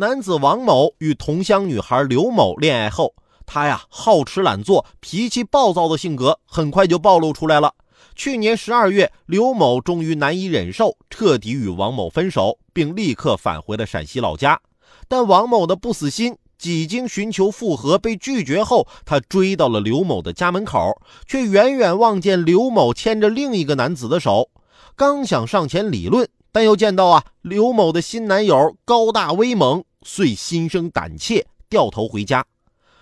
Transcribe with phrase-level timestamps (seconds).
[0.00, 3.12] 男子王某与同乡女孩刘某恋爱后，
[3.44, 7.74] 他呀好吃懒做、脾气暴躁的性格很快就暴露出来了。
[8.14, 14.58] 去年十二月，刘某终于难以忍受，彻底与王某分手，并立刻返回了陕西老家。
[15.06, 24.48] 但王某的不死心，几经寻求复合被拒绝后，他追到了刘某的家门口，却远远望见刘某牵着另一个男子的手，
[24.96, 26.26] 刚想上前理论。
[26.52, 32.44] 但又见到啊，刘某的新男友高大威猛，遂心生胆怯，掉头回家。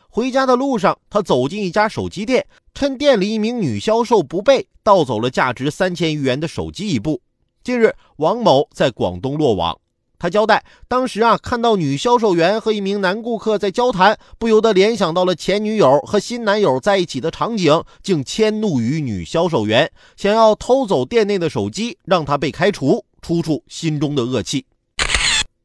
[0.09, 7.21] 回家的路上，他走进一家手机店，趁店里一名女销售不备，盗走了价值三千余元的手机一部。
[7.63, 9.79] 近日，王某在广东落网。
[10.19, 23.05] 他交代，当时啊，看到女销售员和一名男顾客在交谈，不由得联想到了前女友和新男友在一起的场景，竟迁怒于女销售员，想要偷走店内的手机，让她被开除。
[23.21, 24.65] 出出心中的恶气。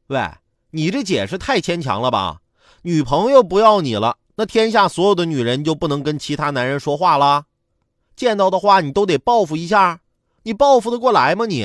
[0.08, 0.20] 喂，
[0.74, 2.40] 你这解释太牵强了吧？
[2.82, 7.44] 女朋友不要你了，那天下所有的女人就不能跟其他男人说话了？
[8.16, 10.00] 见到的话你都得报复一下，
[10.42, 11.46] 你报复得过来吗？
[11.46, 11.64] 你？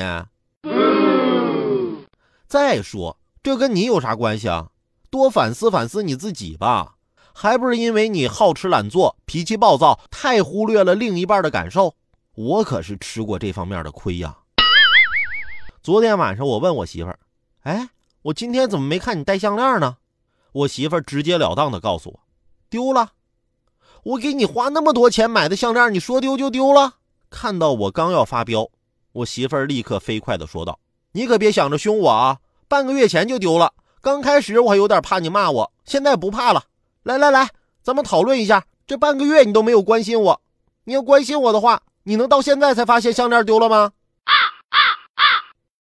[2.47, 4.69] 再说这跟你有啥关系啊？
[5.09, 6.94] 多反思反思你自己吧，
[7.34, 11.95] 还不是因为你好吃懒做、脾气暴躁，太忽略了另一半的感受。
[12.36, 14.38] 我可是吃过这方面的亏呀。
[15.81, 17.17] 昨天晚上我问我媳妇儿
[17.64, 17.89] ：“哎，
[18.23, 19.98] 我今天怎么没看你戴项链呢？”
[20.52, 22.20] 我媳妇儿直截了当的告诉我
[22.70, 23.12] ：“丢了。”
[24.03, 26.95] 我给你花那么多钱买的项链，你说丢就丢了？
[27.30, 28.70] 看到我刚要发飙，
[29.12, 30.80] 我媳妇儿立刻飞快的说道
[31.12, 32.40] ：“你可别想着凶我啊！
[32.67, 33.73] 半个月前就丢了。
[34.02, 36.64] 刚开始我还有点怕你骂我，现在不怕了。
[37.03, 37.50] 来来来，
[37.84, 40.42] 咱们讨论一下，这半个月你都没有关心我。
[40.86, 43.92] 你要关心我的话，你能到现在才发现项链丢了吗？”